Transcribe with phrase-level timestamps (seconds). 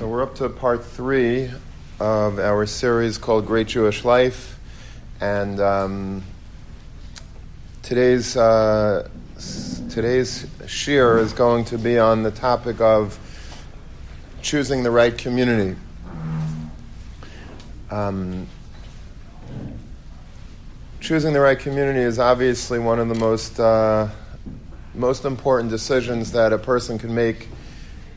[0.00, 1.50] So we're up to part three
[2.00, 4.58] of our series called Great Jewish Life,
[5.20, 6.22] and um,
[7.82, 9.06] today's uh,
[9.90, 13.18] today's shir is going to be on the topic of
[14.40, 15.78] choosing the right community.
[17.90, 18.46] Um,
[21.00, 24.08] choosing the right community is obviously one of the most uh,
[24.94, 27.48] most important decisions that a person can make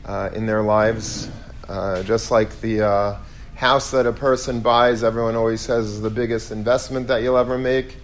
[0.06, 1.28] uh, in their lives.
[1.68, 3.16] Uh, just like the uh,
[3.54, 7.58] house that a person buys, everyone always says is the biggest investment that you'll ever
[7.58, 7.96] make.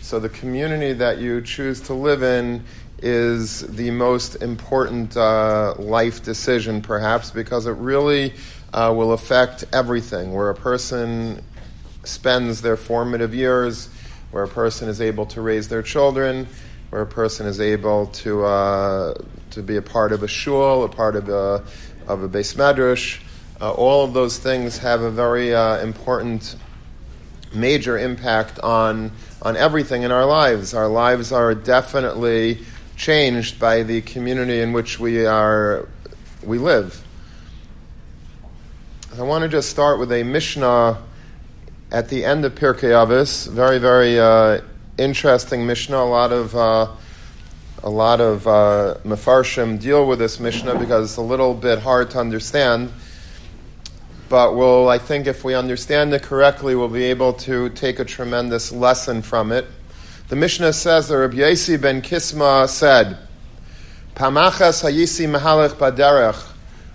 [0.00, 2.64] So the community that you choose to live in
[2.98, 8.32] is the most important uh, life decision, perhaps, because it really
[8.72, 10.32] uh, will affect everything.
[10.32, 11.42] Where a person
[12.04, 13.88] spends their formative years,
[14.30, 16.46] where a person is able to raise their children,
[16.90, 19.14] where a person is able to uh,
[19.50, 21.64] to be a part of a shul, a part of a
[22.08, 23.20] of a beis medrash.
[23.60, 26.56] Uh, all of those things have a very uh, important,
[27.54, 30.74] major impact on on everything in our lives.
[30.74, 32.58] Our lives are definitely
[32.96, 35.88] changed by the community in which we are
[36.44, 37.04] we live.
[39.18, 40.98] I want to just start with a Mishnah
[41.90, 43.46] at the end of Pirkei Avos.
[43.46, 44.62] Very, very uh,
[44.96, 45.98] interesting Mishnah.
[45.98, 46.90] A lot of uh,
[47.84, 52.10] a lot of uh, Mefarshim deal with this Mishnah because it's a little bit hard
[52.10, 52.92] to understand.
[54.28, 58.04] But we'll, I think, if we understand it correctly, we'll be able to take a
[58.04, 59.66] tremendous lesson from it.
[60.28, 63.18] The Mishnah says that Rabbi Yossi ben Kisma said,
[64.14, 66.50] "Pamachas hayisi mahalech baderech."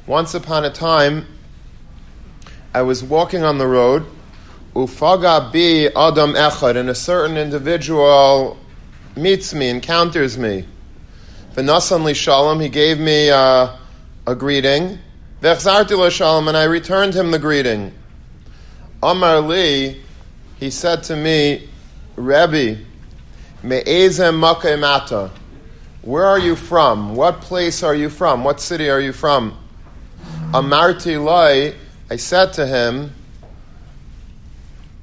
[0.08, 1.28] Once upon a time,
[2.74, 4.06] I was walking on the road.
[4.74, 8.58] Ufaga bi adam echad, and a certain individual
[9.18, 10.66] meets me, encounters me.
[11.58, 13.76] V'nasan shalom, he gave me uh,
[14.28, 15.00] a greeting.
[15.42, 17.96] V'echzarti lo shalom, and I returned him the greeting.
[19.02, 20.00] Amar li,
[20.60, 21.68] he said to me,
[22.16, 22.76] Rabbi,
[23.64, 25.32] me'ezem makay mata.
[26.04, 27.16] Where are you from?
[27.16, 28.44] What place are you from?
[28.44, 29.58] What city are you from?
[30.52, 31.74] Amarti lai,
[32.12, 33.16] I said to him,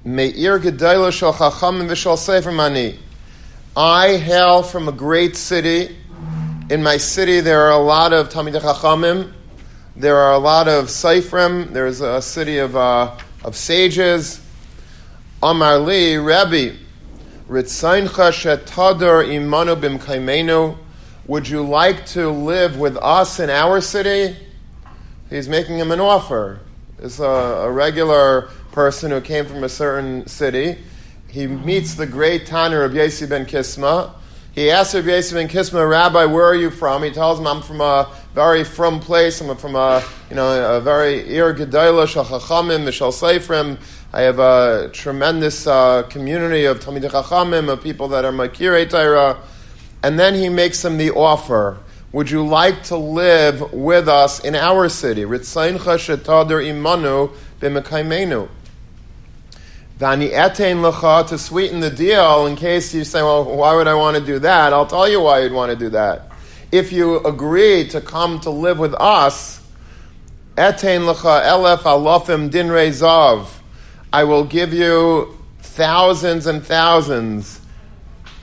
[0.04, 2.96] Me'ir gedayla shal chacham v'shal sefer mani.
[3.76, 5.96] I hail from a great city
[6.70, 9.32] in my city, there are a lot of Talmidei Chachamim.
[9.96, 11.72] There are a lot of Seifrim.
[11.72, 14.40] There's a city of, uh, of sages.
[15.42, 16.72] Amar li, Rabbi,
[17.48, 20.78] Ritzaincha shetadar imanu bimkaimenu.
[21.26, 24.34] Would you like to live with us in our city?
[25.28, 26.60] He's making him an offer.
[26.98, 30.78] It's a, a regular person who came from a certain city.
[31.28, 34.14] He meets the great Tanna of Yossi ben Kisma
[34.54, 37.02] he asks Rabbi Yosef ben Kisma, Rabbi, where are you from?
[37.02, 39.40] He tells him, I'm from a very from place.
[39.40, 40.00] I'm from a,
[40.30, 43.78] you know, a very Ir Gedaila, Shachachamim, Mishal Seifrim.
[44.12, 49.38] I have a tremendous uh, community of Talmidei Chachamim, of people that are Makirei Taira.
[50.04, 51.78] And then he makes him the offer.
[52.12, 55.22] Would you like to live with us in our city?
[55.22, 58.48] Ritzaincha shetader imanu b'mekaimenu.
[59.98, 64.40] To sweeten the deal in case you say, well, why would I want to do
[64.40, 64.72] that?
[64.72, 66.32] I'll tell you why you'd want to do that.
[66.72, 69.62] If you agree to come to live with us,
[70.56, 73.46] etein lecha elef alofim din zav,
[74.12, 77.60] I will give you thousands and thousands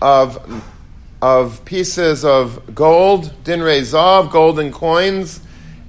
[0.01, 0.63] of,
[1.21, 5.41] of pieces of gold, din zav, golden coins,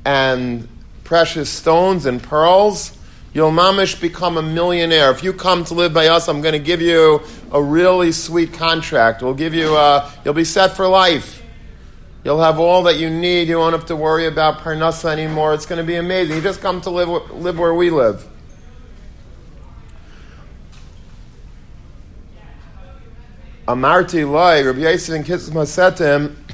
[0.04, 0.66] and
[1.04, 2.98] precious stones and pearls
[3.34, 5.10] You'll mamish become a millionaire.
[5.10, 8.52] If you come to live by us, I'm going to give you a really sweet
[8.52, 9.22] contract.
[9.22, 11.42] We'll give you, uh, you'll be set for life.
[12.24, 13.48] You'll have all that you need.
[13.48, 15.54] You won't have to worry about parnasa anymore.
[15.54, 16.36] It's going to be amazing.
[16.36, 18.28] You just come to live, live where we live.
[23.66, 26.44] Amarti Lai, Rabbi Yosef and said to him,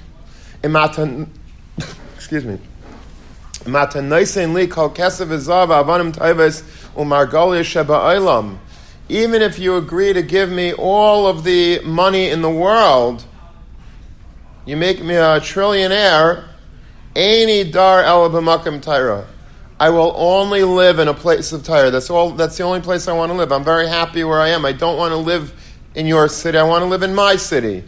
[2.14, 2.58] excuse me,
[9.08, 13.24] even if you agree to give me all of the money in the world,
[14.66, 16.44] you make me a trillionaire,
[17.16, 19.26] Any dar elabamakam tyra.
[19.80, 21.90] I will only live in a place of Tyre.
[21.90, 22.32] That's all.
[22.32, 23.52] That's the only place I want to live.
[23.52, 24.64] I'm very happy where I am.
[24.64, 25.52] I don't want to live
[25.94, 26.58] in your city.
[26.58, 27.84] I want to live in my city.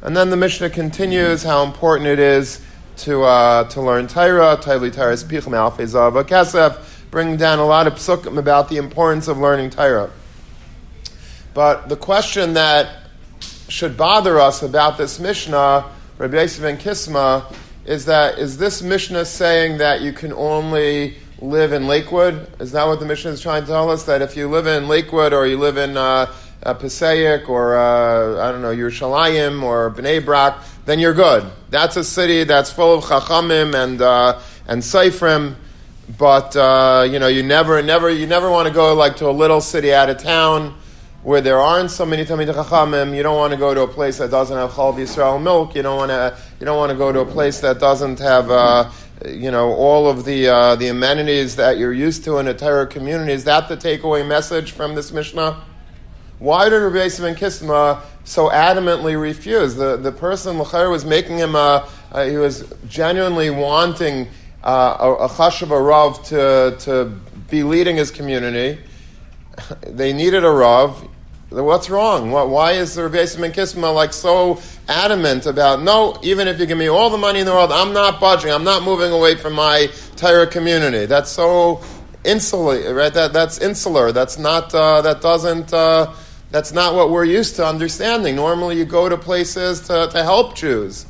[0.00, 2.60] And then the Mishnah continues how important it is
[2.98, 7.94] to, uh, to learn Torah, Taili Torah's Pichem Alfezav Kesef, bring down a lot of
[7.94, 10.10] psukim about the importance of learning Torah.
[11.54, 13.04] But the question that
[13.68, 15.84] should bother us about this Mishnah,
[16.18, 17.52] Rabbi Yosef ben Kisma,
[17.86, 22.48] is that is this Mishnah saying that you can only live in Lakewood?
[22.60, 24.04] Is that what the Mishnah is trying to tell us?
[24.04, 26.32] That if you live in Lakewood or you live in uh,
[26.62, 31.50] uh, Passaic or uh, I don't know Yerushalayim or Bnei Brak, then you're good.
[31.70, 35.56] That's a city that's full of Chachamim and uh, and Seifrim,
[36.18, 39.32] but uh, you know you never never you never want to go like to a
[39.32, 40.78] little city out of town
[41.22, 43.16] where there aren't so many Talmid Chachamim.
[43.16, 45.74] You don't want to go to a place that doesn't have Chal Yisrael milk.
[45.74, 48.50] You don't want to you don't want to go to a place that doesn't have.
[48.50, 48.90] Uh,
[49.26, 52.86] you know all of the uh, the amenities that you're used to in a Torah
[52.86, 53.32] community.
[53.32, 55.62] Is that the takeaway message from this Mishnah?
[56.38, 59.76] Why did Rabbi Yosef ben Kisma so adamantly refused.
[59.76, 64.28] The, the person, L'chair, was making him, a, uh, he was genuinely wanting
[64.62, 67.12] uh, a, a a rav to, to
[67.50, 68.80] be leading his community.
[69.86, 71.08] They needed a rav.
[71.50, 72.32] What's wrong?
[72.32, 76.76] Why is the Yosef ben Kisma like so adamant about, no, even if you give
[76.76, 79.52] me all the money in the world, I'm not budging, I'm not moving away from
[79.52, 81.06] my Torah community.
[81.06, 81.84] That's so
[82.24, 83.14] insular, right?
[83.14, 84.10] That, that's insular.
[84.10, 86.12] That's not, uh, that doesn't, uh,
[86.54, 88.36] that's not what we're used to understanding.
[88.36, 91.04] Normally, you go to places to, to help Jews.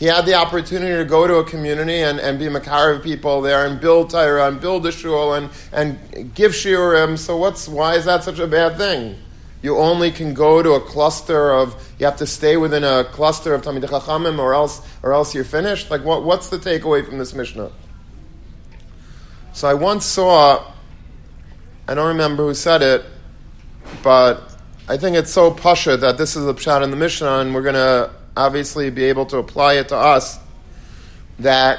[0.00, 3.40] He had the opportunity to go to a community and, and be makar of people
[3.40, 7.16] there and build Torah and build a shul and, and give shiurim.
[7.18, 9.16] So what's why is that such a bad thing?
[9.62, 13.54] You only can go to a cluster of you have to stay within a cluster
[13.54, 15.88] of Talmid Chachamim or else or else you're finished.
[15.92, 17.70] Like what, what's the takeaway from this Mishnah?
[19.52, 20.64] So I once saw
[21.86, 23.04] I don't remember who said it,
[24.02, 24.49] but
[24.90, 27.62] I think it's so pasha that this is a pshat in the Mishnah, and we're
[27.62, 30.36] going to obviously be able to apply it to us.
[31.38, 31.78] That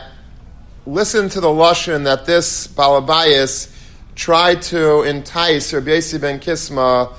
[0.86, 3.70] listen to the lashon that this balabayas
[4.16, 7.14] tried to entice Rabbi Yossi ben Kisma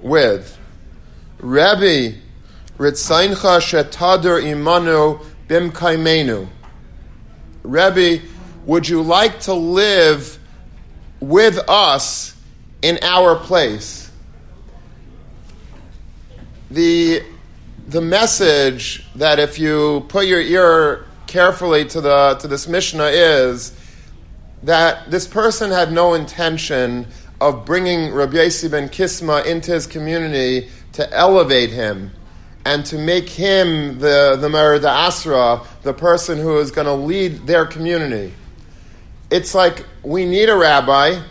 [0.00, 0.58] with.
[1.38, 2.14] Rabbi,
[2.76, 6.48] ritzaincha shetadur imanu bimkaimenu.
[7.62, 8.18] Rabbi,
[8.66, 10.36] would you like to live
[11.20, 12.34] with us
[12.82, 14.01] in our place?
[16.72, 17.22] The
[17.88, 23.76] the message that if you put your ear carefully to the to this Mishnah is
[24.62, 27.06] that this person had no intention
[27.40, 32.12] of bringing Rabbi Yossi ben Kisma into his community to elevate him
[32.64, 37.46] and to make him the the Merida Asra, the person who is going to lead
[37.46, 38.32] their community.
[39.30, 41.22] It's like we need a rabbi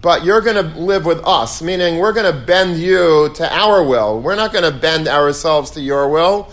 [0.00, 3.82] but you're going to live with us, meaning we're going to bend you to our
[3.82, 4.20] will.
[4.20, 6.52] We're not going to bend ourselves to your will.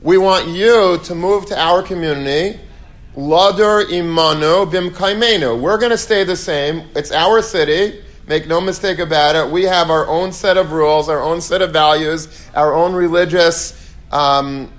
[0.00, 2.60] We want you to move to our community.
[3.16, 5.60] Ladur imanu bim kaimenu.
[5.60, 6.88] We're going to stay the same.
[6.94, 8.02] It's our city.
[8.26, 9.50] Make no mistake about it.
[9.50, 13.92] We have our own set of rules, our own set of values, our own religious
[14.12, 14.72] um,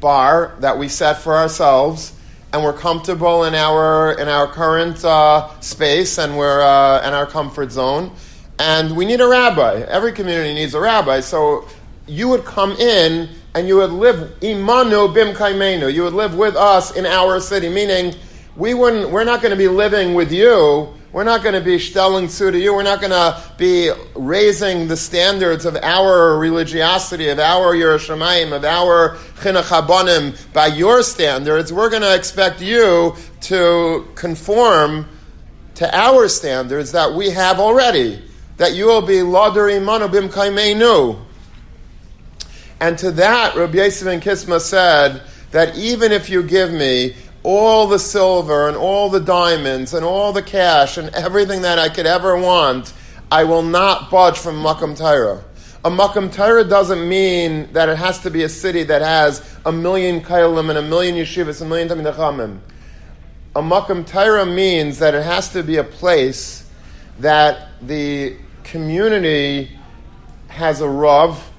[0.00, 2.12] bar that we set for ourselves
[2.52, 7.26] and we're comfortable in our in our current uh, space and we're uh, in our
[7.26, 8.12] comfort zone,
[8.58, 9.80] and we need a rabbi.
[9.88, 11.20] Every community needs a rabbi.
[11.20, 11.66] So
[12.06, 15.92] you would come in and you would live imanu bim kaimenu.
[15.92, 18.14] You would live with us in our city, meaning
[18.56, 19.10] we wouldn't.
[19.10, 22.58] We're not going to be living with you we're not going to be stelling to
[22.58, 22.72] you.
[22.72, 28.64] We're not going to be raising the standards of our religiosity, of our Yerushalayim, of
[28.64, 31.70] our chinuch by your standards.
[31.70, 35.06] We're going to expect you to conform
[35.74, 38.22] to our standards that we have already.
[38.56, 41.22] That you will be ladari manubim kaimenu.
[42.80, 47.86] And to that, Rabbi Yosef and Kisma said that even if you give me all
[47.86, 52.06] the silver and all the diamonds and all the cash and everything that I could
[52.06, 52.92] ever want,
[53.30, 55.42] I will not budge from Makam Taira.
[55.84, 59.72] A Makam Taira doesn't mean that it has to be a city that has a
[59.72, 62.60] million kailim and a million yeshivas, a million tamid chamim.
[63.56, 66.68] A Makam Taira means that it has to be a place
[67.18, 69.76] that the community
[70.46, 71.51] has a Rav,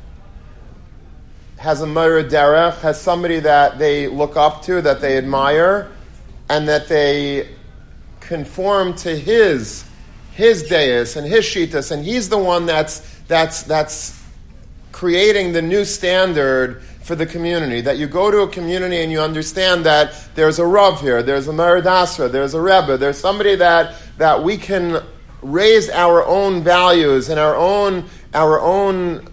[1.63, 5.89] has a Meir Derech, has somebody that they look up to, that they admire,
[6.49, 7.47] and that they
[8.19, 9.85] conform to his
[10.33, 14.21] his deus and his shitas, and he's the one that's that's that's
[14.91, 17.79] creating the new standard for the community.
[17.79, 21.47] That you go to a community and you understand that there's a Rav here, there's
[21.47, 25.01] a Meridasra, there's a Rebbe, there's somebody that that we can
[25.41, 28.03] raise our own values and our own
[28.33, 29.29] our own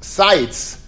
[0.00, 0.83] sights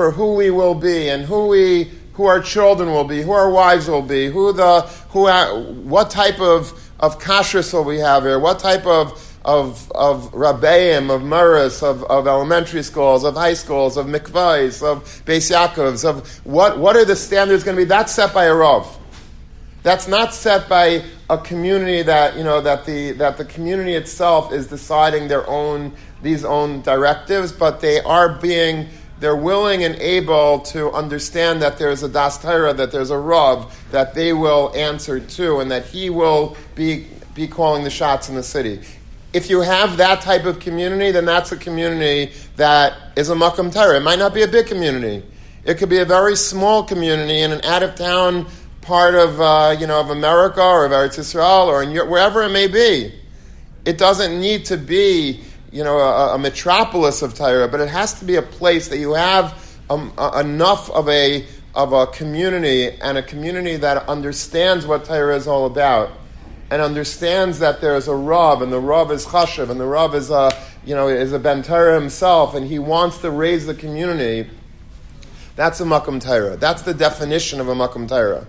[0.00, 3.50] for who we will be and who we who our children will be, who our
[3.50, 4.80] wives will be, who the
[5.10, 5.62] who uh,
[5.94, 9.12] what type of of kashrus will we have here, what type of
[9.44, 15.04] of, of rabbeim, of muras, of, of elementary schools, of high schools, of mikvahs, of
[15.26, 17.86] Beis Yaakovs, of what, what are the standards going to be?
[17.86, 18.98] That's set by a Rav.
[19.82, 24.52] That's not set by a community that, you know, that the, that the community itself
[24.52, 25.92] is deciding their own,
[26.22, 28.88] these own directives, but they are being,
[29.20, 33.72] they're willing and able to understand that there's a Das Torah, that there's a Rav,
[33.92, 38.34] that they will answer to, and that he will be, be calling the shots in
[38.34, 38.80] the city.
[39.32, 43.72] If you have that type of community, then that's a community that is a Makam
[43.72, 43.98] Torah.
[43.98, 45.22] It might not be a big community.
[45.64, 48.46] It could be a very small community in an out of town
[48.80, 52.42] part of, uh, you know, of America or of Eretz Israel or in Europe, wherever
[52.42, 53.14] it may be.
[53.84, 58.18] It doesn't need to be, you know, a, a metropolis of Torah, but it has
[58.20, 63.18] to be a place that you have um, enough of a, of a community and
[63.18, 66.10] a community that understands what Torah is all about
[66.70, 70.14] and understands that there is a Rav, and the Rav is Chashav, and the Rav
[70.14, 70.52] is a,
[70.84, 74.48] you know, is a Ben Torah himself, and he wants to raise the community.
[75.56, 76.56] That's a Makam Torah.
[76.56, 78.46] That's the definition of a Makam Torah.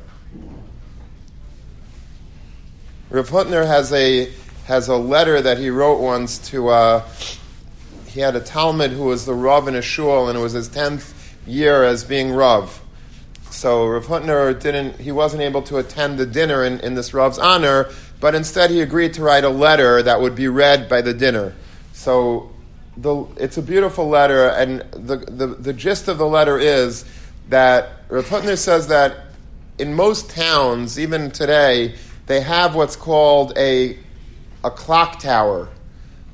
[3.10, 4.32] Rav Hutner has a
[4.66, 6.70] has a letter that he wrote once to.
[6.70, 7.08] Uh,
[8.08, 10.68] he had a Talmid who was the Rav in a shul, and it was his
[10.68, 12.82] tenth year as being Rav.
[13.50, 15.00] So Rav Hutner didn't.
[15.00, 17.90] He wasn't able to attend the dinner in, in this Rav's honor,
[18.20, 21.54] but instead he agreed to write a letter that would be read by the dinner.
[21.94, 22.52] So
[22.98, 27.06] the, it's a beautiful letter, and the, the, the gist of the letter is
[27.50, 29.18] that Rav Hutner says that
[29.78, 31.96] in most towns, even today,
[32.28, 33.98] they have what's called a,
[34.64, 35.70] a clock tower.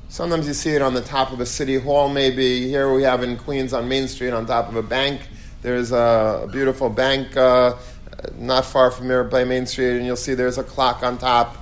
[0.08, 2.66] Sometimes you see it on the top of a city hall, maybe.
[2.68, 5.20] Here we have in Queens on Main Street on top of a bank.
[5.60, 7.76] There's a beautiful bank uh,
[8.36, 11.56] not far from here by Main Street, and you'll see there's a clock on top.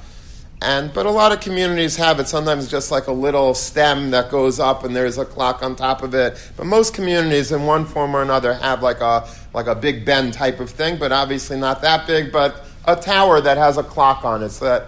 [0.62, 2.28] And but a lot of communities have it.
[2.28, 6.02] Sometimes just like a little stem that goes up, and there's a clock on top
[6.02, 6.38] of it.
[6.56, 10.30] But most communities, in one form or another, have like a like a Big Ben
[10.30, 10.98] type of thing.
[10.98, 12.32] But obviously not that big.
[12.32, 14.50] But a tower that has a clock on it.
[14.50, 14.86] So that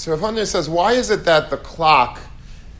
[0.00, 2.20] so Hutner says, why is it that the clock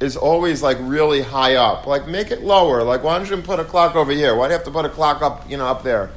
[0.00, 1.86] is always like really high up?
[1.86, 2.82] Like make it lower.
[2.82, 4.34] Like why don't you put a clock over here?
[4.34, 6.10] Why do you have to put a clock up, you know, up there?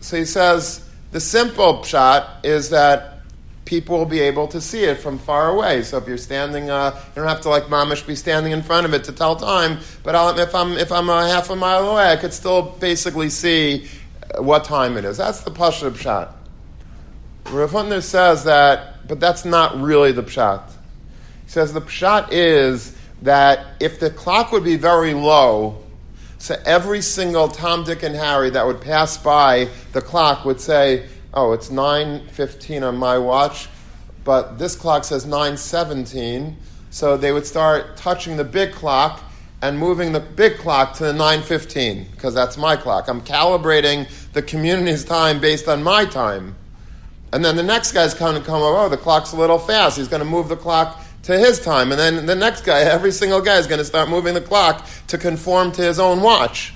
[0.00, 3.20] So he says the simple shot is that
[3.66, 5.82] people will be able to see it from far away.
[5.82, 8.86] So if you're standing, uh, you don't have to like mamish be standing in front
[8.86, 9.80] of it to tell time.
[10.02, 13.28] But I'll, if I'm if I'm a half a mile away, I could still basically
[13.28, 13.86] see
[14.38, 15.18] what time it is.
[15.18, 16.34] That's the pasha shot.
[17.50, 20.62] Rav says that, but that's not really the pshat.
[21.44, 25.82] He says the pshat is that if the clock would be very low,
[26.38, 31.06] so every single Tom, Dick, and Harry that would pass by the clock would say,
[31.32, 33.68] "Oh, it's nine fifteen on my watch,"
[34.24, 36.58] but this clock says nine seventeen.
[36.90, 39.22] So they would start touching the big clock
[39.62, 43.08] and moving the big clock to the 915 because that's my clock.
[43.08, 46.54] I'm calibrating the community's time based on my time.
[47.32, 49.98] And then the next guy's going to come over, oh, the clock's a little fast.
[49.98, 51.90] He's going to move the clock to his time.
[51.90, 54.86] And then the next guy, every single guy is going to start moving the clock
[55.08, 56.72] to conform to his own watch.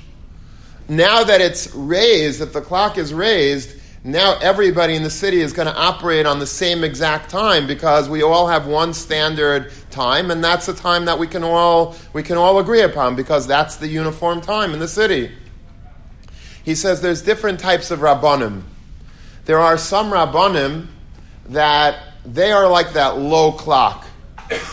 [0.88, 5.52] Now that it's raised, that the clock is raised, now everybody in the city is
[5.52, 10.30] going to operate on the same exact time because we all have one standard time,
[10.30, 13.76] and that's the time that we can all we can all agree upon because that's
[13.76, 15.30] the uniform time in the city.
[16.64, 18.62] He says there's different types of rabbanim.
[19.50, 20.86] There are some rabbanim
[21.48, 24.06] that they are like that low clock.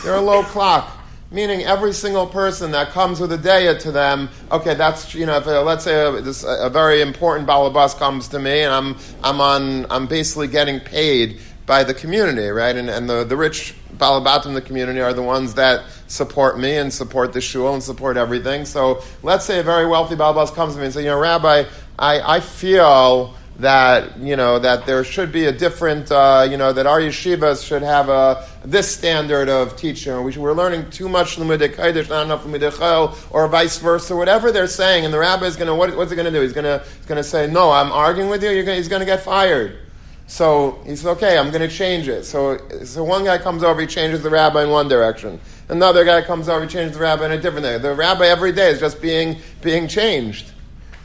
[0.03, 0.96] They're a low clock,
[1.31, 5.38] meaning every single person that comes with a daya to them, okay, that's, you know,
[5.38, 8.96] if, uh, let's say a, this, a, very important balabas comes to me and I'm,
[9.24, 12.75] I'm, on, I'm basically getting paid by the community, right?
[12.75, 16.77] And, and the, the rich balabat in the community are the ones that support me
[16.77, 18.63] and support the shul and support everything.
[18.63, 21.63] So let's say a very wealthy balabas comes to me and says, you know, Rabbi,
[21.98, 26.72] I, I feel that you know that there should be a different uh, you know
[26.72, 30.24] that our yeshivas should have a this standard of teaching.
[30.24, 34.16] We are learning too much lemudei kodesh, not enough lemudei chol, or vice versa.
[34.16, 36.42] Whatever they're saying, and the rabbi is going to what, what's he going to do?
[36.42, 39.00] He's going to he's going to say, "No, I'm arguing with you." Gonna, he's going
[39.00, 39.80] to get fired.
[40.28, 43.82] So he says, "Okay, I'm going to change it." So so one guy comes over,
[43.82, 45.40] he changes the rabbi in one direction.
[45.70, 47.80] Another guy comes over, he changes the rabbi in a different way.
[47.80, 50.52] The rabbi every day is just being being changed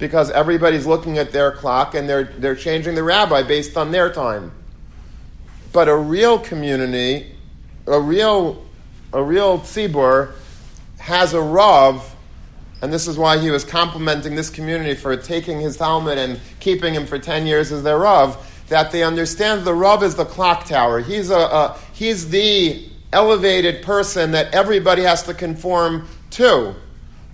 [0.03, 4.13] because everybody's looking at their clock and they're, they're changing the rabbi based on their
[4.13, 4.51] time.
[5.73, 7.37] But a real community,
[7.87, 8.67] a real,
[9.13, 10.33] a real tzibur,
[10.99, 12.17] has a rav,
[12.83, 16.95] and this is why he was complimenting this community for taking his Talmid and keeping
[16.95, 18.37] him for 10 years as their rav,
[18.71, 20.99] that they understand the rav is the clock tower.
[20.99, 26.75] He's, a, a he's the elevated person that everybody has to conform to.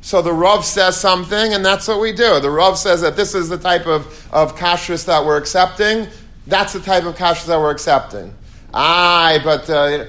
[0.01, 2.41] So the Rav says something, and that's what we do.
[2.41, 6.09] The Rav says that this is the type of, of kashrus that we're accepting.
[6.47, 8.35] That's the type of kashrus that we're accepting.
[8.73, 10.07] Aye, but uh,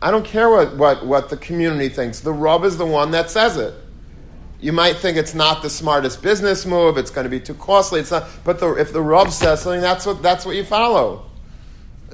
[0.00, 2.20] I don't care what, what, what the community thinks.
[2.20, 3.74] The Rav is the one that says it.
[4.60, 6.96] You might think it's not the smartest business move.
[6.96, 8.00] It's going to be too costly.
[8.00, 8.28] It's not.
[8.44, 11.31] But the, if the Rav says something, that's what, that's what you follow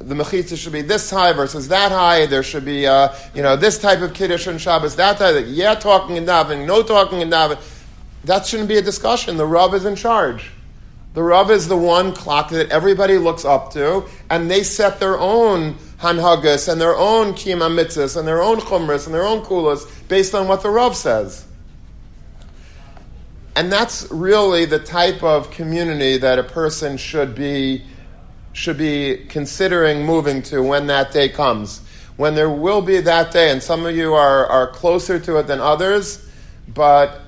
[0.00, 2.26] the mechitza should be this high versus that high.
[2.26, 5.34] There should be, uh, you know, this type of kiddush on Shabbos, that type.
[5.36, 7.60] Of, yeah, talking and davening, no talking and davening.
[8.24, 9.36] That shouldn't be a discussion.
[9.36, 10.50] The Rav is in charge.
[11.14, 15.18] The Rav is the one clock that everybody looks up to, and they set their
[15.18, 19.84] own hanhagas and their own kima mitzvahs and their own chumras and their own kulas
[20.08, 21.44] based on what the Rav says.
[23.56, 27.82] And that's really the type of community that a person should be
[28.58, 31.80] should be considering moving to when that day comes.
[32.16, 35.46] When there will be that day, and some of you are, are closer to it
[35.46, 36.28] than others,
[36.66, 37.20] but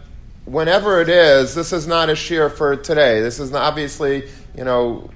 [0.44, 3.20] whenever it is, this is not a shear for today.
[3.20, 5.08] This is obviously, you know,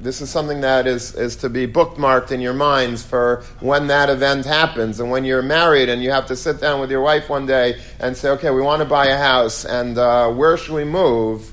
[0.00, 4.10] this is something that is, is to be bookmarked in your minds for when that
[4.10, 4.98] event happens.
[4.98, 7.80] And when you're married and you have to sit down with your wife one day
[8.00, 11.52] and say, okay, we want to buy a house, and uh, where should we move?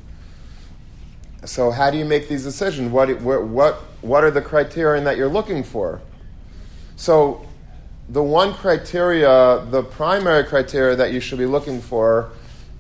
[1.46, 2.92] So how do you make these decisions?
[2.92, 3.76] What, what, what
[4.06, 6.00] what are the criteria that you're looking for?
[6.96, 7.46] So
[8.08, 12.30] the one criteria, the primary criteria that you should be looking for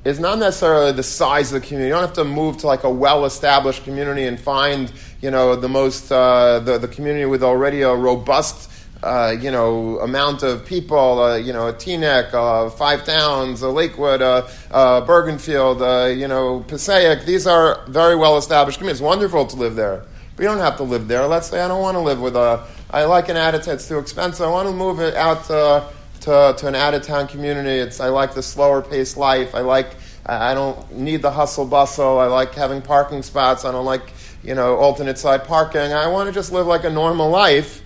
[0.03, 1.88] is not necessarily the size of the community.
[1.88, 5.67] You don't have to move to like a well-established community and find, you know, the
[5.67, 8.69] most, uh, the, the community with already a robust
[9.06, 14.24] uh, you know, amount of people, uh, you know, a Teaneck, uh, Five Towns, Lakewood,
[14.24, 17.24] uh, uh, Bergenfield, uh, you know, Passaic.
[17.24, 19.02] These are very well established communities.
[19.02, 20.04] It's wonderful to live there.
[20.36, 21.28] But you don't have to live there.
[21.28, 24.00] Let's say I don't want to live with a, I like an out it's too
[24.00, 24.44] expensive.
[24.44, 25.88] I want to move it out to,
[26.22, 27.78] to, to an out of town community.
[27.78, 29.54] It's, I like the slower paced life.
[29.54, 29.96] I like,
[30.26, 32.18] I don't need the hustle bustle.
[32.18, 33.66] I like having parking spots.
[33.66, 35.94] I don't like, you know, alternate side parking.
[35.94, 37.84] I want to just live like a normal life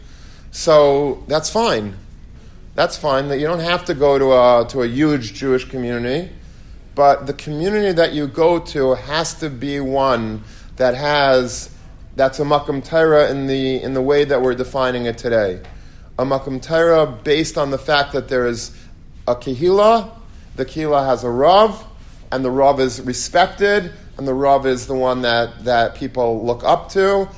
[0.51, 1.95] so that's fine.
[2.75, 3.27] That's fine.
[3.27, 6.31] That you don't have to go to a, to a huge Jewish community,
[6.95, 10.43] but the community that you go to has to be one
[10.77, 11.75] that has
[12.15, 15.61] that's a makam Torah in the in the way that we're defining it today.
[16.17, 18.75] A makam Torah based on the fact that there is
[19.27, 20.11] a kehila,
[20.55, 21.85] the kehila has a rav,
[22.31, 26.63] and the rav is respected, and the rav is the one that, that people look
[26.63, 27.29] up to,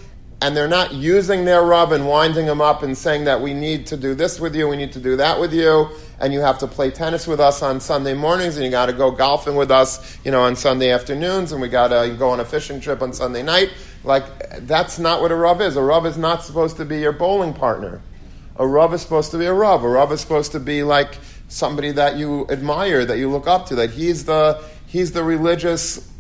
[0.42, 3.86] and they're not using their Rav and winding them up and saying that we need
[3.88, 6.58] to do this with you, we need to do that with you, and you have
[6.60, 9.70] to play tennis with us on Sunday mornings, and you got to go golfing with
[9.70, 13.02] us, you know, on Sunday afternoons, and we got to go on a fishing trip
[13.02, 13.72] on Sunday night.
[14.04, 14.26] Like
[14.66, 15.76] that's not what a Rav is.
[15.76, 18.02] A Rav is not supposed to be your bowling partner.
[18.58, 19.84] A Rav is supposed to be a Rav.
[19.84, 23.68] A Rav is supposed to be like somebody that you admire, that you look up
[23.68, 26.12] to, that he's the he's the religious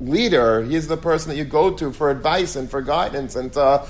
[0.00, 0.62] leader.
[0.62, 3.36] He's the person that you go to for advice and for guidance.
[3.36, 3.86] And uh,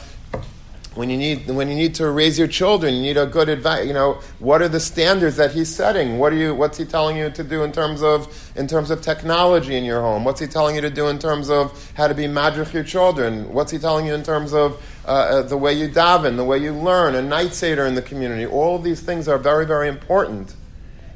[0.95, 3.87] when you need when you need to raise your children, you need a good advice.
[3.87, 6.19] You know, what are the standards that he's setting?
[6.19, 6.55] What are you?
[6.55, 10.01] What's he telling you to do in terms of in terms of technology in your
[10.01, 10.25] home?
[10.25, 13.53] What's he telling you to do in terms of how to be madrich your children?
[13.53, 16.59] What's he telling you in terms of uh, uh, the way you daven, the way
[16.59, 18.45] you learn, a night seder in the community?
[18.45, 20.57] All of these things are very very important.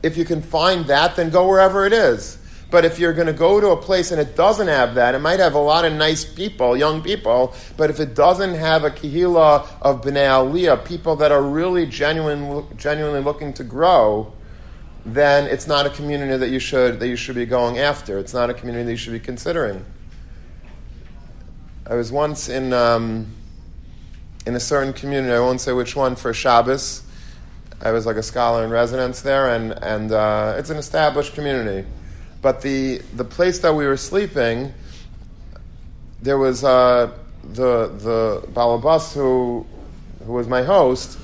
[0.04, 2.38] If you can find that, then go wherever it is.
[2.70, 5.20] But if you're going to go to a place and it doesn't have that, it
[5.20, 8.90] might have a lot of nice people, young people, but if it doesn't have a
[8.90, 14.32] kihila of Bnei Aliyah, people that are really genuine, genuinely looking to grow,
[15.06, 18.18] then it's not a community that you should that you should be going after.
[18.18, 19.84] It's not a community that you should be considering.
[21.86, 23.26] I was once in um,
[24.46, 25.32] in a certain community.
[25.32, 27.02] I won't say which one for Shabbos.
[27.82, 31.86] I was like a scholar in residence there, and and uh, it's an established community.
[32.44, 34.74] But the, the place that we were sleeping,
[36.20, 37.10] there was uh,
[37.42, 39.64] the, the balabas who,
[40.26, 41.18] who was my host.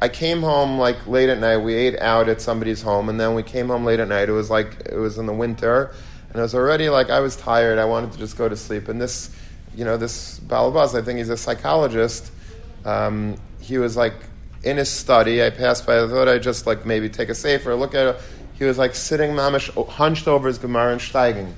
[0.00, 1.58] I came home like late at night.
[1.58, 4.28] We ate out at somebody's home, and then we came home late at night.
[4.28, 5.94] It was like it was in the winter,
[6.30, 7.78] and I was already like I was tired.
[7.78, 8.88] I wanted to just go to sleep.
[8.88, 9.30] And this,
[9.76, 12.32] you know, this balabas, I think he's a psychologist.
[12.84, 14.14] Um, he was like
[14.64, 15.44] in his study.
[15.44, 16.02] I passed by.
[16.02, 18.20] I thought I'd just like maybe take a safer look at it
[18.58, 21.52] he was like sitting mamish, hunched over his Gemara and steiging.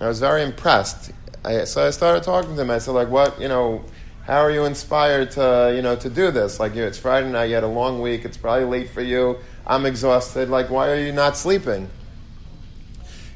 [0.00, 1.12] I was very impressed.
[1.44, 2.70] I, so I started talking to him.
[2.70, 3.84] I said, like, what, you know,
[4.24, 6.60] how are you inspired to, you know, to do this?
[6.60, 9.38] Like, it's Friday night, you had a long week, it's probably late for you.
[9.66, 10.48] I'm exhausted.
[10.48, 11.88] Like, why are you not sleeping?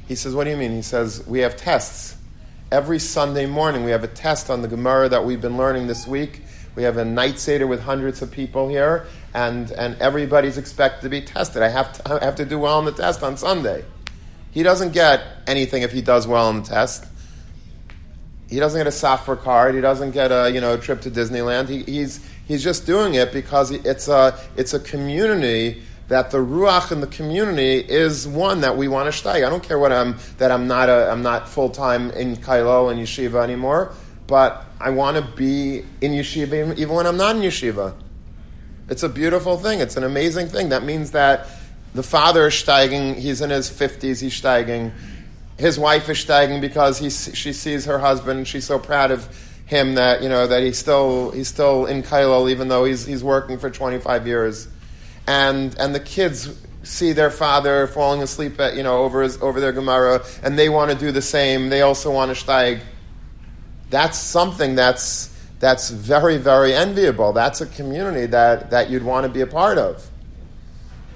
[0.07, 0.71] He says, what do you mean?
[0.71, 2.15] He says, we have tests.
[2.71, 6.05] Every Sunday morning, we have a test on the Gemara that we've been learning this
[6.05, 6.41] week.
[6.77, 11.09] we have a night seder with hundreds of people here, and, and everybody's expected to
[11.09, 11.61] be tested.
[11.61, 13.83] I have to, I have to do well on the test on Sunday.
[14.51, 17.05] He doesn't get anything if he does well on the test.
[18.49, 19.75] He doesn't get a software card.
[19.75, 21.67] He doesn't get a you know a trip to Disneyland.
[21.67, 26.91] He, he's he's just doing it because it's a it's a community that the ruach
[26.91, 29.43] in the community is one that we want to stay.
[29.43, 32.89] I don't care what I'm that I'm not a I'm not full time in Kailo
[32.89, 33.93] and yeshiva anymore,
[34.25, 37.93] but I want to be in yeshiva even when I'm not in yeshiva.
[38.89, 39.79] It's a beautiful thing.
[39.79, 40.69] It's an amazing thing.
[40.69, 41.47] That means that
[41.93, 43.15] the father is steiging.
[43.15, 44.19] He's in his fifties.
[44.19, 44.91] He's steiging
[45.57, 48.47] his wife is steiging because he, she sees her husband.
[48.47, 49.27] She's so proud of
[49.65, 53.23] him that you know that he's still he's still in Kailal even though he's he's
[53.23, 54.67] working for 25 years,
[55.25, 59.59] and and the kids see their father falling asleep at you know over his, over
[59.59, 61.69] their Gemara and they want to do the same.
[61.69, 62.81] They also want to steig.
[63.89, 67.33] That's something that's that's very very enviable.
[67.33, 70.09] That's a community that that you'd want to be a part of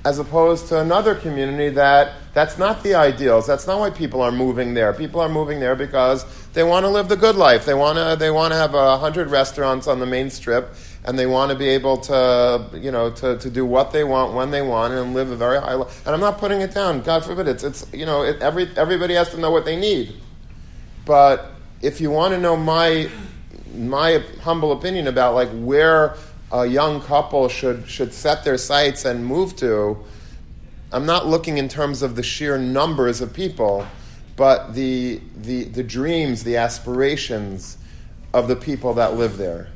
[0.04, 3.46] as opposed to another community that that's not the ideals.
[3.46, 4.94] That's not why people are moving there.
[4.94, 7.66] People are moving there because they want to live the good life.
[7.66, 10.74] They want to they want to have a hundred restaurants on the main strip,
[11.06, 14.34] and they want to be able to you know to, to do what they want
[14.34, 16.06] when they want and live a very high life.
[16.06, 17.02] And I'm not putting it down.
[17.02, 17.48] God forbid.
[17.48, 20.16] It's it's you know it, every everybody has to know what they need.
[21.06, 21.52] But
[21.82, 23.10] if you want to know my
[23.76, 26.16] my humble opinion about like where
[26.52, 29.98] a young couple should, should set their sights and move to,
[30.92, 33.88] I'm not looking in terms of the sheer numbers of people,
[34.36, 37.78] but the, the, the dreams, the aspirations
[38.34, 39.70] of the people that live there.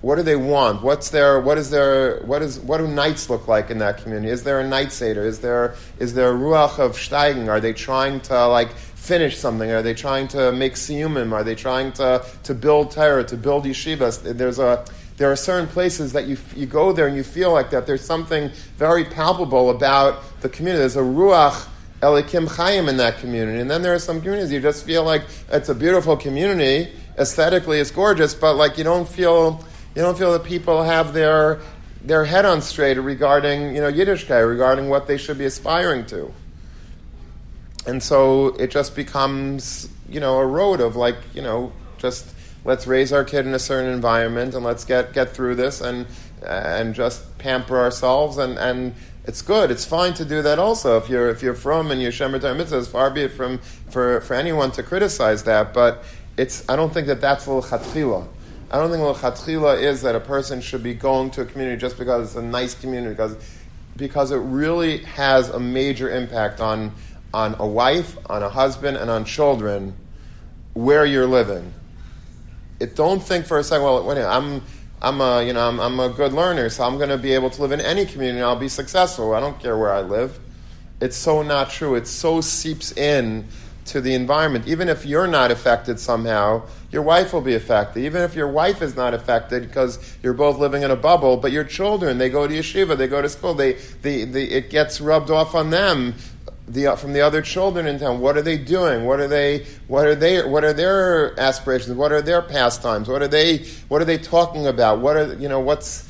[0.00, 0.82] What do they want?
[0.82, 4.30] What's their, what is their, what is, what do nights look like in that community?
[4.30, 5.26] Is there a night seder?
[5.26, 7.48] Is there, is there a ruach of steigen?
[7.48, 8.70] Are they trying to like
[9.08, 9.70] finish something?
[9.70, 11.32] Are they trying to make siyumim?
[11.32, 14.22] Are they trying to, to build terror, to build yeshivas?
[14.36, 14.84] There's a,
[15.16, 18.04] there are certain places that you, you go there and you feel like that there's
[18.04, 20.80] something very palpable about the community.
[20.80, 21.66] There's a ruach
[22.02, 23.60] elikim chayim in that community.
[23.60, 26.92] And then there are some communities you just feel like it's a beautiful community.
[27.18, 29.64] Aesthetically, it's gorgeous, but like you don't feel
[29.96, 31.60] you don't feel that people have their
[32.04, 36.32] their head on straight regarding you know Yiddishkeit, regarding what they should be aspiring to.
[37.88, 42.86] And so it just becomes you know a road of like you know just let's
[42.86, 46.06] raise our kid in a certain environment and let's get, get through this and,
[46.44, 49.70] and just pamper ourselves and, and it's good.
[49.70, 50.98] It's fine to do that also.
[50.98, 53.58] If you're if you're frum and you're shemer mitzvah, far be it from
[53.90, 55.72] for, for anyone to criticize that.
[55.72, 56.04] But
[56.36, 58.26] it's I don't think that that's l'chatchila.
[58.70, 61.98] I don't think l'chatchila is that a person should be going to a community just
[61.98, 63.36] because it's a nice community because
[63.96, 66.92] because it really has a major impact on
[67.32, 69.94] on a wife, on a husband, and on children
[70.74, 71.72] where you're living
[72.80, 74.62] it, don't think for a second, well, wait, a minute, I'm,
[75.02, 77.50] I'm a, you know, I'm, I'm a good learner, so I'm going to be able
[77.50, 79.34] to live in any community and I'll be successful.
[79.34, 80.38] I don't care where I live.
[81.00, 81.94] It's so not true.
[81.94, 83.48] It so seeps in
[83.86, 84.66] to the environment.
[84.66, 88.04] Even if you're not affected somehow, your wife will be affected.
[88.04, 91.52] Even if your wife is not affected because you're both living in a bubble, but
[91.52, 95.00] your children, they go to yeshiva, they go to school, they, they, they, it gets
[95.00, 96.14] rubbed off on them
[96.68, 98.20] the, uh, from the other children in town.
[98.20, 99.04] What are they doing?
[99.04, 99.64] What are they?
[99.86, 100.46] What are they?
[100.46, 101.96] What are their aspirations?
[101.96, 103.08] What are their pastimes?
[103.08, 103.58] What are they?
[103.88, 105.00] What are they talking about?
[105.00, 105.60] What are you know?
[105.60, 106.08] What's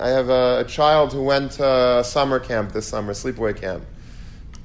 [0.00, 3.84] I have a, a child who went to summer camp this summer, sleepaway camp,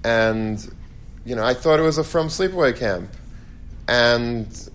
[0.03, 0.73] and
[1.25, 3.12] you know I thought it was a frum sleepaway camp,
[3.88, 4.69] and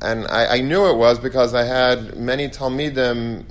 [0.00, 3.44] and I, I knew it was because I had many talmidim.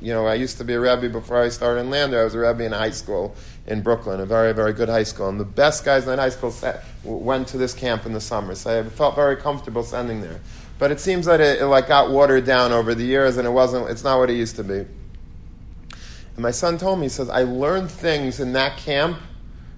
[0.00, 2.20] You know, I used to be a rabbi before I started in Lander.
[2.20, 3.34] I was a rabbi in high school
[3.68, 5.28] in Brooklyn, a very, very good high school.
[5.28, 8.20] And the best guys in that high school set, went to this camp in the
[8.20, 8.54] summer.
[8.54, 10.40] So I felt very comfortable sending there.
[10.78, 13.50] But it seems that it, it, like got watered down over the years and it
[13.50, 14.78] wasn't, it's not what it used to be.
[14.78, 19.18] And my son told me, he says, I learned things in that camp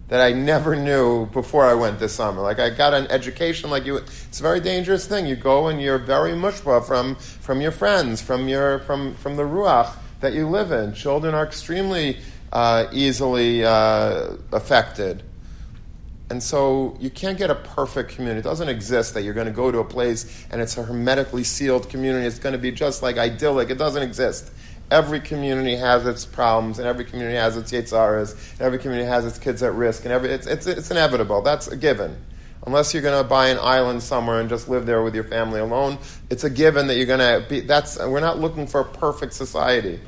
[0.09, 2.43] that I never knew before I went this summer.
[2.43, 3.97] Like I got an education like you.
[3.97, 5.27] It's a very dangerous thing.
[5.27, 9.45] You go and you're very mushba from from your friends, from your from from the
[9.45, 10.95] ruach that you live in.
[10.95, 12.19] Children are extremely
[12.53, 15.23] uh, easily uh, affected.
[16.31, 18.41] And so you can't get a perfect community.
[18.41, 21.43] It doesn't exist that you're going to go to a place and it's a hermetically
[21.43, 22.25] sealed community.
[22.27, 23.69] It's going to be just like idyllic.
[23.71, 24.53] It doesn't exist.
[24.93, 29.25] Every community has its problems, and every community has its yetzaras, and every community has
[29.25, 31.43] its kids at risk, and every, it's, it's, it's inevitable.
[31.43, 32.17] That's a given.
[32.67, 35.61] Unless you're going to buy an island somewhere and just live there with your family
[35.61, 37.61] alone, it's a given that you're going to be.
[37.61, 40.01] That's we're not looking for a perfect society.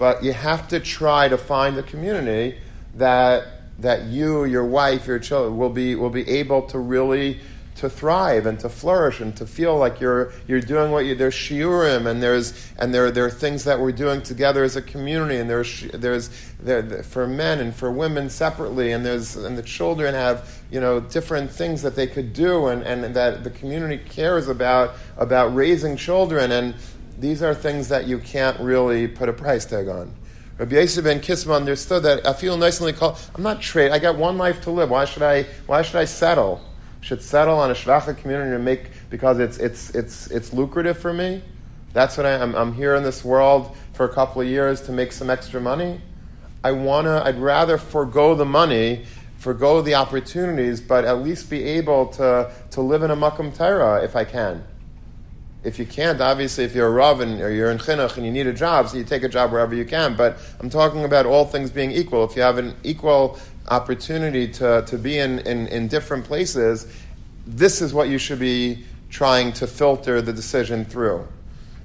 [0.00, 2.56] But you have to try to find the community
[2.94, 3.44] that
[3.80, 7.38] that you, your wife, your children will be will be able to really
[7.76, 11.34] to thrive and to flourish and to feel like you're you're doing what you there's
[11.34, 15.36] shiurim and there's and there there are things that we're doing together as a community
[15.36, 20.14] and there's there's there, for men and for women separately and there's and the children
[20.14, 24.48] have you know different things that they could do and, and that the community cares
[24.48, 26.74] about about raising children and
[27.18, 30.14] these are things that you can't really put a price tag on.
[30.58, 33.18] Rabbi Yosef ben Kisma understood that I feel nicely called.
[33.34, 33.92] I'm not trade.
[33.92, 34.90] I got one life to live.
[34.90, 35.44] Why should I?
[35.66, 36.60] Why should I settle?
[37.00, 41.14] Should settle on a shvacha community to make because it's it's it's it's lucrative for
[41.14, 41.42] me.
[41.94, 42.54] That's what I, I'm.
[42.54, 46.00] I'm here in this world for a couple of years to make some extra money.
[46.62, 47.22] I wanna.
[47.24, 49.06] I'd rather forego the money,
[49.38, 54.04] forego the opportunities, but at least be able to to live in a makom Torah
[54.04, 54.62] if I can
[55.62, 58.32] if you can't, obviously, if you're a Rav and, or you're in Chinuch and you
[58.32, 60.16] need a job, so you take a job wherever you can.
[60.16, 62.24] But I'm talking about all things being equal.
[62.24, 66.90] If you have an equal opportunity to, to be in, in, in different places,
[67.46, 71.26] this is what you should be trying to filter the decision through.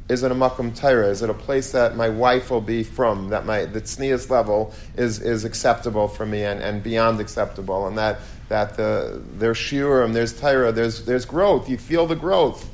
[0.08, 1.10] Is it a makom Torah?
[1.10, 3.30] Is it a place that my wife will be frum?
[3.30, 7.98] That my the tznius level is, is acceptable for me and, and beyond acceptable, and
[7.98, 11.68] that that the there's shiurim, there's Torah, there's there's growth.
[11.68, 12.70] You feel the growth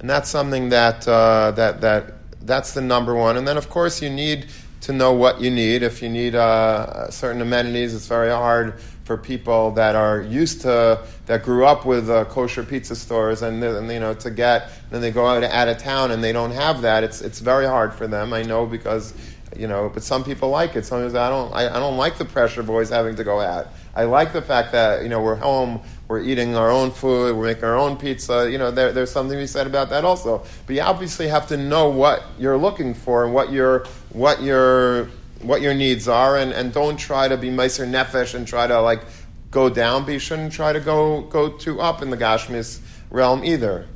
[0.00, 3.36] and that's something that uh, that that that's the number one.
[3.36, 4.46] And then, of course, you need
[4.82, 5.82] to know what you need.
[5.82, 11.02] If you need uh, certain amenities, it's very hard for people that are used to
[11.26, 15.00] that grew up with uh, kosher pizza stores and, and, you know to get then
[15.00, 17.02] they go out, out of town and they don't have that.
[17.04, 18.32] It's it's very hard for them.
[18.32, 19.14] I know because
[19.56, 20.84] you know, but some people like it.
[20.84, 23.40] Some people I don't I, I don't like the pressure of always having to go
[23.40, 23.68] out.
[23.98, 27.44] I like the fact that you know we're home we're eating our own food, we're
[27.44, 28.50] making our own pizza.
[28.50, 30.42] You know, there, there's something to be said about that also.
[30.66, 35.10] But you obviously have to know what you're looking for and what your what your
[35.42, 38.80] what your needs are, and, and don't try to be meiser nefesh and try to
[38.80, 39.02] like
[39.50, 40.04] go down.
[40.04, 42.80] But you shouldn't try to go go too up in the Gashmis
[43.10, 43.86] realm either.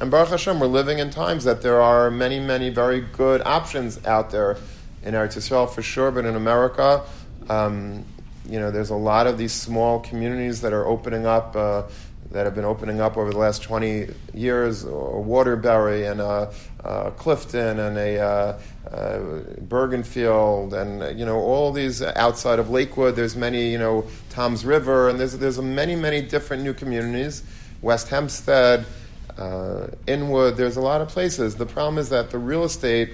[0.00, 4.04] And Baruch Hashem, we're living in times that there are many, many very good options
[4.04, 4.56] out there
[5.04, 7.04] in Eretz Yisrael for sure, but in America.
[7.48, 8.04] Um,
[8.48, 11.84] you know, there's a lot of these small communities that are opening up, uh,
[12.30, 16.50] that have been opening up over the last 20 years, Waterbury and uh,
[16.82, 18.58] uh, Clifton and a uh,
[18.90, 19.18] uh,
[19.62, 23.16] Bergenfield and, you know, all these outside of Lakewood.
[23.16, 27.42] There's many, you know, Toms River, and there's, there's many, many different new communities.
[27.82, 28.84] West Hempstead,
[29.38, 31.54] uh, Inwood, there's a lot of places.
[31.56, 33.10] The problem is that the real estate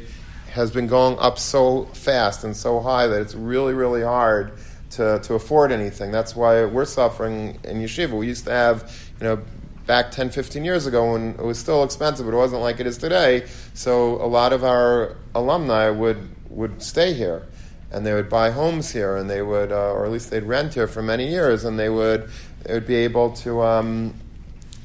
[0.52, 4.52] has been going up so fast and so high that it's really, really hard
[4.90, 6.10] to, to afford anything.
[6.10, 8.16] That's why we're suffering in yeshiva.
[8.16, 9.42] We used to have, you know,
[9.86, 12.86] back 10, 15 years ago when it was still expensive, but it wasn't like it
[12.86, 13.46] is today.
[13.74, 17.46] So a lot of our alumni would, would stay here.
[17.92, 20.74] And they would buy homes here, and they would, uh, or at least they'd rent
[20.74, 22.30] here for many years, and they would,
[22.62, 24.14] they would be able to um,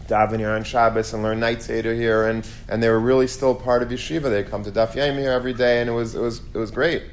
[0.08, 3.54] daven here on Shabbos and learn night seder here, and, and they were really still
[3.54, 4.24] part of yeshiva.
[4.24, 6.72] They'd come to Daf Yomi here every day, and it was, it was, it was
[6.72, 7.04] great.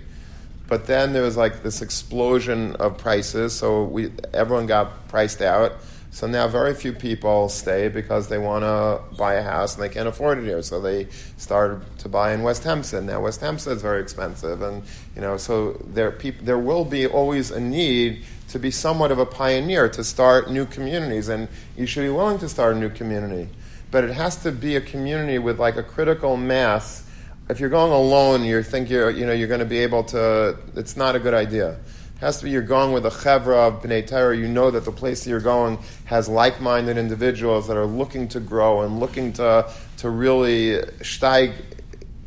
[0.72, 5.74] But then there was like this explosion of prices, so we everyone got priced out.
[6.12, 9.90] So now very few people stay because they want to buy a house and they
[9.90, 10.62] can't afford it here.
[10.62, 13.04] So they started to buy in West Hempstead.
[13.04, 14.82] Now West Hempstead is very expensive, and
[15.14, 19.18] you know, so there peop- there will be always a need to be somewhat of
[19.18, 22.88] a pioneer to start new communities, and you should be willing to start a new
[22.88, 23.46] community.
[23.90, 27.04] But it has to be a community with like a critical mass
[27.52, 30.56] if you're going alone, you think you're, you know, you're going to be able to,
[30.74, 31.72] it's not a good idea.
[31.72, 34.34] It has to be you're going with a chevra of B'nai Torah.
[34.34, 38.80] You know that the place you're going has like-minded individuals that are looking to grow
[38.80, 41.52] and looking to, to really steig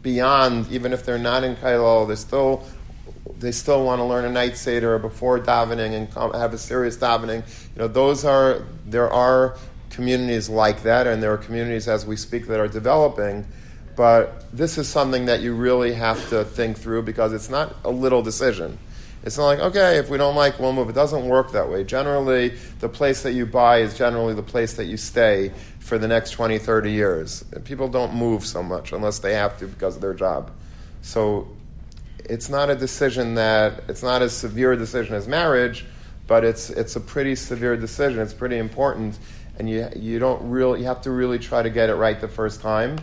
[0.03, 2.63] beyond, even if they're not in Kailal, they still
[3.39, 6.95] they still want to learn a night seder before davening and come, have a serious
[6.95, 7.37] davening.
[7.75, 9.57] You know, those are there are
[9.89, 13.47] communities like that, and there are communities as we speak that are developing.
[13.95, 17.89] But this is something that you really have to think through because it's not a
[17.89, 18.77] little decision.
[19.23, 20.89] It's not like, okay, if we don't like, we'll move.
[20.89, 21.83] It doesn't work that way.
[21.83, 26.07] Generally, the place that you buy is generally the place that you stay for the
[26.07, 27.43] next 20, 30 years.
[27.63, 30.51] People don't move so much unless they have to because of their job.
[31.01, 31.47] So
[32.23, 35.85] it's not a decision that, it's not as severe a decision as marriage,
[36.27, 38.19] but it's, it's a pretty severe decision.
[38.19, 39.17] It's pretty important.
[39.57, 42.27] And you, you don't really, you have to really try to get it right the
[42.27, 42.99] first time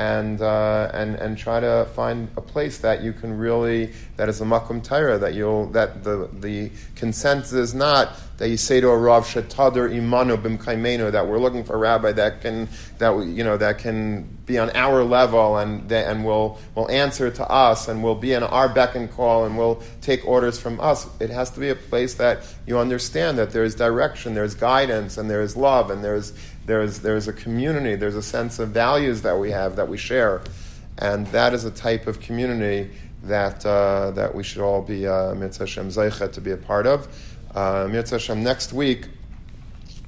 [0.00, 4.40] and, uh, and, and try to find a place that you can really, that is
[4.40, 8.88] a makom Torah, that you'll, that the, the consensus is not that you say to
[8.88, 13.44] a Rav Shetadar Imanu Bimkaimenu that we're looking for a rabbi that can that you
[13.44, 18.02] know that can be on our level and and will will answer to us and
[18.02, 21.06] will be in our beck and call and will take orders from us.
[21.20, 25.18] It has to be a place that you understand that there is direction, there's guidance,
[25.18, 26.32] and there is love, and there's
[26.64, 30.40] there's there's a community, there's a sense of values that we have that we share,
[30.96, 32.90] and that is a type of community
[33.24, 37.06] that uh, that we should all be uh, mitzvah Shem to be a part of.
[37.54, 37.88] Uh,
[38.34, 39.06] next week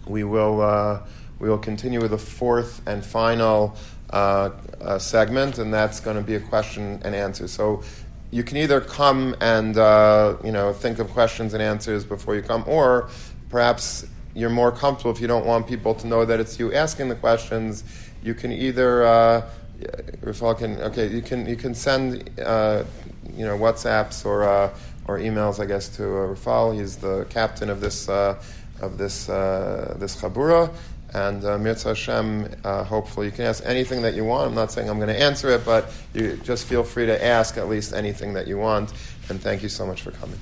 [0.07, 1.01] we will uh,
[1.39, 3.77] we will continue with the fourth and final
[4.11, 4.51] uh,
[4.81, 7.49] uh, segment, and that's going to be a question and answer.
[7.49, 7.83] So
[8.31, 12.43] you can either come and uh, you know think of questions and answers before you
[12.43, 13.09] come, or
[13.49, 17.09] perhaps you're more comfortable if you don't want people to know that it's you asking
[17.09, 17.85] the questions.
[18.23, 19.51] You can either uh,
[20.21, 22.85] Rafal can okay you can you can send uh,
[23.35, 24.71] you know WhatsApps or uh,
[25.07, 26.79] or emails, I guess, to uh, Rafal.
[26.79, 28.43] He's the captain of this uh,
[28.81, 30.73] of this uh, this chabura.
[31.15, 34.49] And uh, Mirza Hashem, uh, hopefully, you can ask anything that you want.
[34.49, 37.59] I'm not saying I'm going to answer it, but you just feel free to ask
[37.59, 38.95] at least anything that you want.
[39.29, 40.39] And thank you so much for coming.